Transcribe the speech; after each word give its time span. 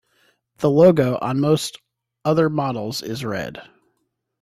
The 0.57 0.69
logo 0.71 1.19
on 1.21 1.39
most 1.39 1.77
other 2.25 2.49
models 2.49 3.03
is 3.03 3.23
red. 3.23 3.61